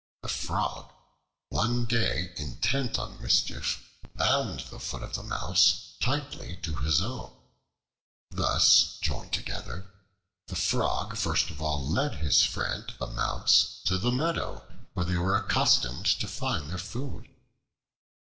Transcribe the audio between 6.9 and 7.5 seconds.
own.